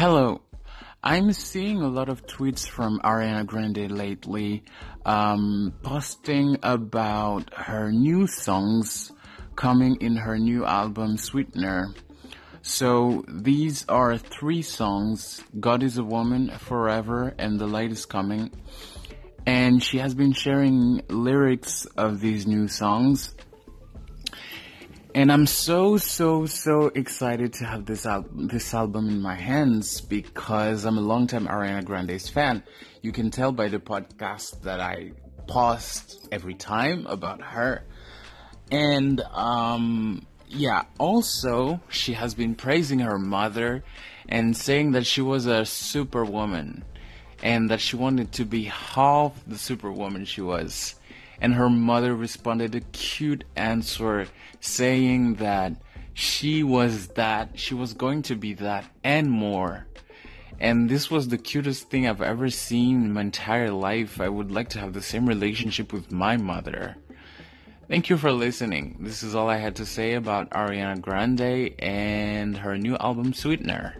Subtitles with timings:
[0.00, 0.40] Hello.
[1.04, 4.64] I'm seeing a lot of tweets from Ariana Grande lately,
[5.04, 9.12] um, posting about her new songs
[9.56, 11.92] coming in her new album Sweetener.
[12.62, 18.52] So these are three songs, God is a Woman, Forever, and The Light is Coming.
[19.44, 23.34] And she has been sharing lyrics of these new songs
[25.14, 30.00] and I'm so so so excited to have this al- this album in my hands
[30.00, 32.62] because I'm a longtime Ariana Grande's fan.
[33.02, 35.12] You can tell by the podcast that I
[35.46, 37.84] post every time about her,
[38.70, 40.84] and um, yeah.
[40.98, 43.82] Also, she has been praising her mother
[44.28, 46.84] and saying that she was a superwoman
[47.42, 50.94] and that she wanted to be half the superwoman she was
[51.40, 54.26] and her mother responded a cute answer
[54.60, 55.72] saying that
[56.12, 59.86] she was that, she was going to be that and more.
[60.58, 64.20] And this was the cutest thing I've ever seen in my entire life.
[64.20, 66.96] I would like to have the same relationship with my mother.
[67.88, 68.98] Thank you for listening.
[69.00, 73.94] This is all I had to say about Ariana Grande and her new album Sweetener.